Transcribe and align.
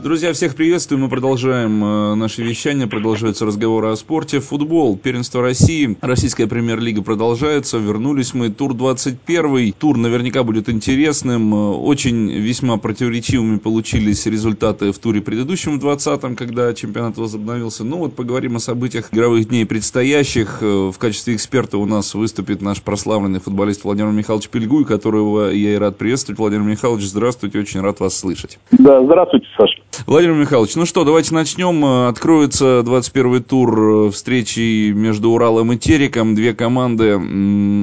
Друзья, 0.00 0.32
всех 0.32 0.54
приветствую. 0.54 1.00
Мы 1.00 1.08
продолжаем 1.08 1.82
э, 1.82 2.14
наше 2.14 2.42
вещание. 2.42 2.86
Продолжаются 2.86 3.44
разговоры 3.44 3.88
о 3.88 3.96
спорте. 3.96 4.38
Футбол, 4.38 4.96
первенство 4.96 5.42
России, 5.42 5.96
российская 6.00 6.46
премьер-лига 6.46 7.02
продолжается. 7.02 7.78
Вернулись 7.78 8.32
мы. 8.32 8.48
Тур 8.50 8.74
21. 8.74 9.72
Тур 9.72 9.96
наверняка 9.96 10.44
будет 10.44 10.68
интересным. 10.68 11.52
Э, 11.52 11.56
очень 11.78 12.30
весьма 12.30 12.76
противоречивыми 12.76 13.58
получились 13.58 14.24
результаты 14.26 14.92
в 14.92 14.98
туре 15.00 15.20
предыдущем, 15.20 15.80
в 15.80 15.84
20-м, 15.84 16.36
когда 16.36 16.72
чемпионат 16.74 17.16
возобновился. 17.16 17.82
Ну 17.82 17.98
вот 17.98 18.14
поговорим 18.14 18.54
о 18.54 18.60
событиях 18.60 19.12
игровых 19.12 19.48
дней 19.48 19.66
предстоящих. 19.66 20.58
Э, 20.60 20.92
в 20.94 20.98
качестве 20.98 21.34
эксперта 21.34 21.76
у 21.76 21.86
нас 21.86 22.14
выступит 22.14 22.62
наш 22.62 22.82
прославленный 22.82 23.40
футболист 23.40 23.82
Владимир 23.82 24.12
Михайлович 24.12 24.48
Пельгуй, 24.48 24.84
которого 24.84 25.50
я 25.50 25.72
и 25.72 25.76
рад 25.76 25.98
приветствовать. 25.98 26.38
Владимир 26.38 26.62
Михайлович, 26.62 27.06
здравствуйте, 27.06 27.58
очень 27.58 27.80
рад 27.80 27.98
вас 27.98 28.16
слышать. 28.16 28.60
Да, 28.70 29.04
здравствуйте, 29.04 29.46
Саша. 29.56 29.78
Владимир 30.06 30.36
Михайлович, 30.36 30.76
ну 30.76 30.86
что, 30.86 31.04
давайте 31.04 31.34
начнем. 31.34 31.84
Откроется 32.08 32.82
21 32.84 33.42
тур 33.42 33.80
э, 33.80 34.10
встречи 34.10 34.92
между 34.92 35.30
Уралом 35.30 35.72
и 35.72 35.76
Тереком. 35.76 36.34
Две 36.34 36.54
команды, 36.54 37.20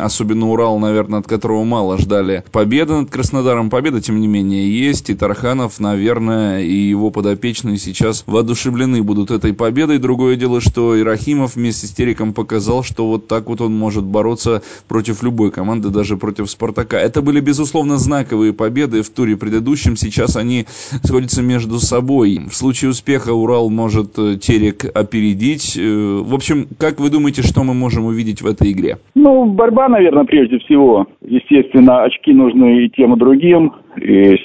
особенно 0.00 0.50
Урал, 0.50 0.78
наверное, 0.78 1.20
от 1.20 1.26
которого 1.26 1.64
мало 1.64 1.98
ждали 1.98 2.44
победы 2.52 2.94
над 2.94 3.10
Краснодаром. 3.10 3.70
Победа, 3.70 4.00
тем 4.00 4.20
не 4.20 4.28
менее, 4.28 4.70
есть. 4.70 5.10
И 5.10 5.14
Тарханов, 5.14 5.80
наверное, 5.80 6.60
и 6.60 6.74
его 6.74 7.10
подопечные 7.10 7.78
сейчас 7.78 8.24
воодушевлены 8.26 9.02
будут 9.02 9.30
этой 9.30 9.54
победой. 9.54 9.98
Другое 9.98 10.36
дело, 10.36 10.60
что 10.60 10.98
Ирахимов 11.00 11.56
вместе 11.56 11.86
с 11.86 11.90
Тереком 11.90 12.34
показал, 12.34 12.84
что 12.84 13.06
вот 13.08 13.26
так 13.26 13.48
вот 13.48 13.60
он 13.60 13.74
может 13.74 14.04
бороться 14.04 14.62
против 14.86 15.22
любой 15.22 15.50
команды, 15.50 15.88
даже 15.88 16.16
против 16.16 16.50
Спартака. 16.50 16.98
Это 16.98 17.22
были, 17.22 17.40
безусловно, 17.40 17.96
знаковые 17.98 18.52
победы 18.52 19.02
в 19.02 19.08
туре 19.08 19.36
предыдущем. 19.36 19.96
Сейчас 19.96 20.36
они 20.36 20.66
сходятся 21.02 21.42
между 21.42 21.80
собой 21.80 22.01
собой. 22.02 22.38
В 22.48 22.54
случае 22.54 22.90
успеха 22.90 23.30
Урал 23.32 23.70
может 23.70 24.18
э, 24.18 24.36
Терек 24.36 24.84
опередить. 24.94 25.76
Э, 25.78 26.20
в 26.22 26.34
общем, 26.34 26.66
как 26.78 26.98
вы 27.00 27.10
думаете, 27.10 27.42
что 27.42 27.62
мы 27.64 27.74
можем 27.74 28.06
увидеть 28.06 28.42
в 28.42 28.46
этой 28.46 28.72
игре? 28.72 28.96
Ну, 29.14 29.46
борьба, 29.46 29.88
наверное, 29.88 30.24
прежде 30.24 30.58
всего. 30.58 31.06
Естественно, 31.24 32.02
очки 32.02 32.32
нужны 32.32 32.84
и 32.84 32.90
тем, 32.90 33.14
и 33.14 33.18
другим. 33.18 33.72
И 33.96 34.36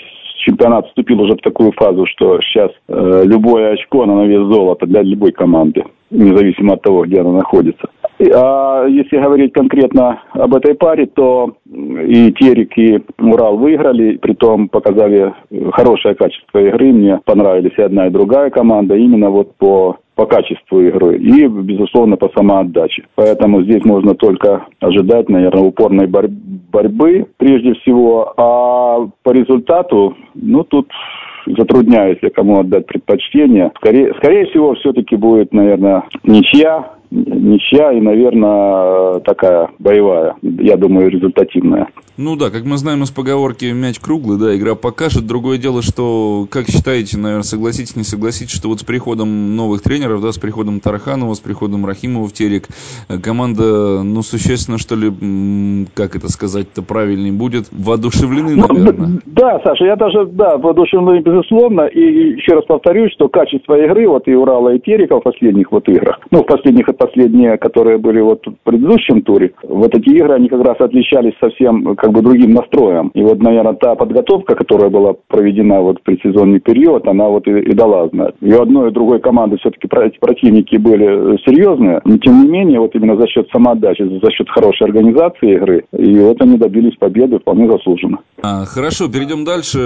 чемпионат 0.46 0.88
вступил 0.88 1.22
уже 1.22 1.34
в 1.34 1.42
такую 1.42 1.72
фазу, 1.72 2.06
что 2.06 2.40
сейчас 2.42 2.72
э, 2.88 3.24
любое 3.26 3.74
очко, 3.74 4.04
оно 4.04 4.24
на 4.24 4.28
вес 4.28 4.48
золота 4.54 4.86
для 4.86 5.02
любой 5.02 5.32
команды, 5.32 5.84
независимо 6.12 6.76
от 6.76 6.84
того, 6.84 7.06
где 7.06 7.22
она 7.22 7.32
находится. 7.32 7.90
А 8.20 8.86
если 8.88 9.18
говорить 9.18 9.54
конкретно 9.54 10.22
об 10.32 10.56
этой 10.56 10.74
паре, 10.76 11.06
то 11.06 11.56
и 11.66 12.32
Терек, 12.34 12.78
и 12.78 13.00
Урал 13.20 13.58
выиграли, 13.58 14.18
притом 14.18 14.70
показали 14.70 15.34
хорошее 15.72 16.16
качество 16.16 16.60
игры. 16.60 16.92
Мне 16.94 17.20
понравились 17.26 17.78
и 17.78 17.82
одна, 17.82 18.08
и 18.08 18.12
другая 18.12 18.50
команда 18.50 18.96
именно 18.96 19.30
вот 19.30 19.56
по 19.56 19.98
по 20.16 20.26
качеству 20.26 20.82
игры 20.82 21.20
и, 21.20 21.46
безусловно, 21.46 22.18
по 22.18 22.30
самоотдаче. 22.36 23.06
Поэтому 23.14 23.62
здесь 23.62 23.86
можно 23.86 24.16
только 24.16 24.66
ожидать, 24.80 25.30
наверное, 25.30 25.62
упорной 25.62 26.08
борь- 26.08 26.32
борьбы 26.72 27.28
прежде 27.38 27.76
всего. 27.76 28.34
А 28.36 29.08
по 29.22 29.30
результату, 29.30 30.18
ну, 30.34 30.64
тут 30.64 30.92
затрудняюсь 31.46 32.18
я 32.24 32.32
кому 32.32 32.60
отдать 32.60 32.88
предпочтение. 32.88 33.72
Скорее, 33.78 34.14
скорее 34.16 34.48
всего, 34.48 34.74
все-таки 34.74 35.16
будет, 35.16 35.54
наверное, 35.54 36.04
ничья 36.24 36.97
ничья 37.12 37.92
и, 37.92 38.00
наверное, 38.00 39.20
такая 39.22 39.70
боевая, 39.80 40.36
я 40.42 40.78
думаю, 40.78 41.10
результативная. 41.10 41.88
Ну 42.18 42.36
да, 42.36 42.50
как 42.50 42.66
мы 42.66 42.78
знаем 42.78 43.04
из 43.04 43.12
поговорки 43.12 43.66
«мяч 43.66 44.00
круглый», 44.00 44.40
да, 44.40 44.56
игра 44.56 44.74
покажет. 44.74 45.28
Другое 45.28 45.60
дело, 45.60 45.84
что, 45.84 46.48
как 46.50 46.66
считаете, 46.66 47.16
наверное, 47.20 47.44
согласитесь, 47.44 47.96
не 47.96 48.02
согласитесь, 48.02 48.56
что 48.56 48.70
вот 48.70 48.80
с 48.80 48.84
приходом 48.84 49.56
новых 49.56 49.84
тренеров, 49.84 50.24
да, 50.24 50.32
с 50.32 50.40
приходом 50.40 50.80
Тарханова, 50.80 51.36
с 51.36 51.40
приходом 51.40 51.86
Рахимова 51.86 52.28
в 52.28 52.34
Терек, 52.34 52.70
э, 53.08 53.20
команда, 53.20 54.02
ну, 54.02 54.24
существенно, 54.24 54.80
что 54.80 54.96
ли, 54.96 55.12
как 55.94 56.16
это 56.16 56.28
сказать-то 56.32 56.82
правильнее 56.82 57.34
будет, 57.34 57.68
воодушевлены, 57.72 58.56
наверное. 58.56 59.08
Ну, 59.08 59.20
да, 59.28 59.62
Саша, 59.64 59.86
я 59.86 59.96
даже, 59.96 60.26
да, 60.26 60.58
воодушевлены, 60.58 61.20
безусловно, 61.20 61.82
и 61.82 62.36
еще 62.36 62.56
раз 62.56 62.66
повторюсь, 62.66 63.12
что 63.14 63.30
качество 63.30 63.80
игры, 63.80 64.08
вот 64.08 64.28
и 64.28 64.34
Урала, 64.34 64.74
и 64.74 64.80
Терека 64.80 65.18
в 65.18 65.22
последних 65.22 65.72
вот 65.72 65.88
играх, 65.88 66.20
ну, 66.32 66.42
в 66.42 66.48
последних 66.48 66.90
последние, 66.98 67.58
которые 67.58 67.98
были 67.98 68.20
вот 68.20 68.46
в 68.46 68.56
предыдущем 68.64 69.22
туре, 69.22 69.54
вот 69.64 69.94
эти 69.96 70.10
игры, 70.10 70.34
они 70.34 70.50
как 70.50 70.64
раз 70.64 70.78
отличались 70.80 71.34
совсем 71.40 71.96
как 71.96 72.12
бы 72.12 72.22
другим 72.22 72.52
настроем. 72.52 73.12
И 73.14 73.22
вот, 73.22 73.40
наверное, 73.40 73.74
та 73.74 73.96
подготовка, 73.96 74.56
которая 74.56 74.90
была 74.90 75.14
проведена 75.28 75.82
вот 75.82 76.00
в 76.00 76.04
предсезонный 76.04 76.60
период, 76.60 77.08
она 77.08 77.28
вот 77.28 77.48
и, 77.48 77.52
и 77.52 77.74
дала 77.74 78.08
знать. 78.10 78.36
И 78.42 78.52
у 78.54 78.62
одной 78.62 78.90
и 78.90 78.94
другой 78.94 79.20
команды 79.20 79.58
все-таки 79.58 79.88
противники 79.88 80.78
были 80.78 81.38
серьезные, 81.46 82.02
но 82.06 82.18
тем 82.18 82.44
не 82.44 82.50
менее, 82.50 82.80
вот 82.80 82.96
именно 82.96 83.18
за 83.18 83.28
счет 83.28 83.48
самоотдачи, 83.52 84.04
за 84.04 84.32
счет 84.32 84.50
хорошей 84.50 84.84
организации 84.84 85.56
игры, 85.56 85.86
и 85.92 86.20
вот 86.20 86.42
они 86.42 86.58
добились 86.58 86.96
победы 86.98 87.40
вполне 87.40 87.70
заслуженно. 87.70 88.20
А, 88.42 88.66
хорошо, 88.66 89.08
перейдем 89.08 89.46
дальше. 89.46 89.80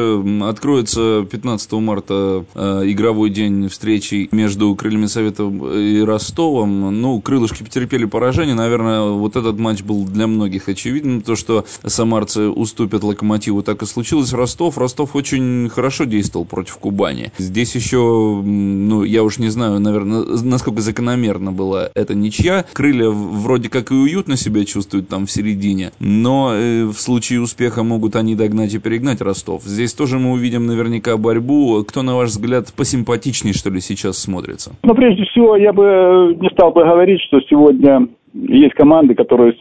Откроется 0.44 1.26
15 1.30 1.74
марта 1.74 2.44
э, 2.56 2.60
игровой 2.86 3.30
день 3.30 3.68
встречи 3.68 4.30
между 4.32 4.76
Крыльями 4.76 5.06
Совета 5.06 5.44
и 5.44 6.02
Ростовом 6.02 7.01
ну, 7.02 7.20
крылышки 7.20 7.64
потерпели 7.64 8.06
поражение. 8.06 8.56
Наверное, 8.56 9.02
вот 9.02 9.36
этот 9.36 9.58
матч 9.60 9.82
был 9.82 10.06
для 10.06 10.28
многих 10.28 10.70
очевиден. 10.70 11.22
То, 11.22 11.36
что 11.36 11.66
самарцы 11.84 12.50
уступят 12.50 13.04
Локомотиву, 13.04 13.64
так 13.64 13.82
и 13.82 13.86
случилось. 13.86 14.34
Ростов. 14.34 14.78
Ростов 14.78 15.16
очень 15.16 15.70
хорошо 15.70 16.06
действовал 16.06 16.46
против 16.46 16.78
Кубани. 16.78 17.32
Здесь 17.38 17.76
еще, 17.76 17.98
ну, 17.98 19.04
я 19.04 19.24
уж 19.24 19.40
не 19.40 19.50
знаю, 19.50 19.80
наверное, 19.80 20.24
насколько 20.44 20.82
закономерно 20.82 21.52
была 21.52 21.90
эта 21.96 22.14
ничья. 22.14 22.66
Крылья 22.74 23.10
вроде 23.10 23.70
как 23.70 23.92
и 23.92 23.96
уютно 23.96 24.38
себя 24.38 24.64
чувствуют 24.64 25.08
там 25.10 25.26
в 25.26 25.32
середине, 25.32 25.92
но 26.00 26.54
э, 26.54 26.86
в 26.86 26.94
случае 26.94 27.42
успеха 27.42 27.84
могут 27.84 28.16
они 28.16 28.36
догнать 28.36 28.74
и 28.74 28.80
перегнать 28.80 29.22
Ростов. 29.22 29.64
Здесь 29.64 29.94
тоже 29.94 30.20
мы 30.20 30.34
увидим 30.34 30.68
наверняка 30.68 31.18
борьбу. 31.18 31.84
Кто, 31.84 32.04
на 32.04 32.16
ваш 32.16 32.30
взгляд, 32.30 32.72
посимпатичнее, 32.76 33.54
что 33.54 33.70
ли, 33.70 33.82
сейчас 33.82 34.18
смотрится? 34.18 34.74
Ну, 34.84 34.94
прежде 34.94 35.26
всего, 35.26 35.56
я 35.56 35.74
бы 35.74 36.38
не 36.40 36.50
стал 36.50 36.72
бы 36.72 36.84
говорить, 36.92 37.22
что 37.22 37.40
сегодня 37.42 38.08
есть 38.34 38.74
команды, 38.76 39.16
которые 39.16 39.54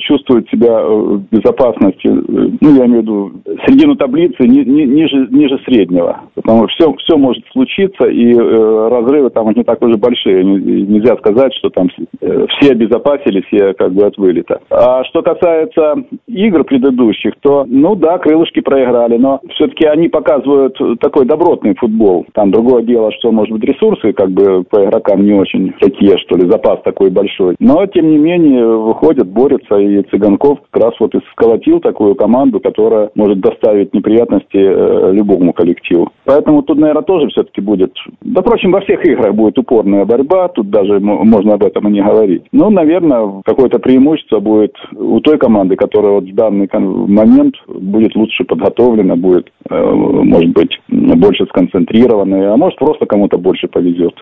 чувствуют 0.00 0.48
себя 0.50 0.82
в 0.82 1.22
безопасности, 1.30 2.08
ну, 2.08 2.74
я 2.74 2.86
имею 2.86 3.00
в 3.00 3.02
виду, 3.02 3.32
середину 3.66 3.96
таблицы 3.96 4.46
ни, 4.46 4.60
ни, 4.60 4.82
ниже, 4.82 5.28
ниже 5.30 5.58
среднего. 5.64 6.20
Потому 6.34 6.68
что 6.68 6.74
все, 6.74 6.94
все 7.04 7.16
может 7.16 7.44
случиться, 7.52 8.08
и 8.08 8.32
э, 8.34 8.88
разрывы 8.88 9.30
там 9.30 9.50
не 9.50 9.64
так 9.64 9.80
уже 9.82 9.96
большие. 9.96 10.44
Нельзя 10.44 11.16
сказать, 11.16 11.54
что 11.54 11.70
там 11.70 11.88
э, 12.20 12.46
все 12.48 12.72
обезопасились 12.72 13.44
все 13.46 13.74
как 13.74 13.92
бы 13.92 14.04
от 14.04 14.16
вылета. 14.16 14.60
А 14.70 15.04
что 15.04 15.22
касается 15.22 16.04
игр 16.26 16.64
предыдущих, 16.64 17.34
то, 17.40 17.64
ну 17.68 17.94
да, 17.94 18.18
крылышки 18.18 18.60
проиграли, 18.60 19.16
но 19.16 19.40
все-таки 19.54 19.86
они 19.86 20.08
показывают 20.08 20.76
такой 21.00 21.26
добротный 21.26 21.74
футбол. 21.74 22.26
Там 22.32 22.50
другое 22.50 22.82
дело, 22.82 23.12
что, 23.12 23.32
может 23.32 23.52
быть, 23.52 23.64
ресурсы 23.64 24.12
как 24.12 24.30
бы 24.30 24.64
по 24.64 24.84
игрокам 24.84 25.24
не 25.24 25.32
очень 25.32 25.72
такие, 25.80 26.16
что 26.18 26.36
ли, 26.36 26.48
запас 26.48 26.80
такой 26.82 27.10
большой. 27.10 27.56
Но, 27.58 27.86
тем 27.86 28.09
не 28.10 28.18
менее, 28.18 28.66
выходят, 28.66 29.28
борются, 29.28 29.76
и 29.76 30.02
Цыганков 30.10 30.58
как 30.70 30.82
раз 30.84 30.94
вот 31.00 31.14
и 31.14 31.20
сколотил 31.32 31.80
такую 31.80 32.14
команду, 32.14 32.60
которая 32.60 33.10
может 33.14 33.40
доставить 33.40 33.94
неприятности 33.94 34.56
э, 34.56 35.12
любому 35.12 35.52
коллективу. 35.52 36.10
Поэтому 36.24 36.62
тут, 36.62 36.78
наверное, 36.78 37.02
тоже 37.02 37.28
все-таки 37.28 37.60
будет... 37.60 37.92
Да, 38.20 38.42
впрочем, 38.42 38.72
во 38.72 38.80
всех 38.80 39.04
играх 39.06 39.34
будет 39.34 39.58
упорная 39.58 40.04
борьба, 40.04 40.48
тут 40.48 40.70
даже 40.70 41.00
можно 41.00 41.54
об 41.54 41.64
этом 41.64 41.88
и 41.88 41.92
не 41.92 42.02
говорить. 42.02 42.44
Но, 42.52 42.70
наверное, 42.70 43.42
какое-то 43.44 43.78
преимущество 43.78 44.40
будет 44.40 44.74
у 44.96 45.20
той 45.20 45.38
команды, 45.38 45.76
которая 45.76 46.12
вот 46.12 46.24
в 46.24 46.34
данный 46.34 46.68
момент 46.72 47.54
будет 47.80 48.14
лучше 48.14 48.44
подготовлена, 48.44 49.16
будет, 49.16 49.48
э, 49.68 49.74
может 49.74 50.50
быть, 50.50 50.80
больше 50.88 51.46
сконцентрирована, 51.46 52.54
а 52.54 52.56
может 52.56 52.78
просто 52.78 53.06
кому-то 53.06 53.38
больше 53.38 53.68
повезет. 53.68 54.14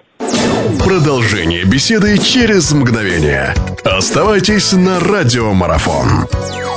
Продолжение 0.84 1.64
беседы 1.64 2.18
через 2.18 2.72
мгновение. 2.72 3.54
Оставайтесь 3.84 4.72
на 4.72 5.00
радиомарафон. 5.00 6.67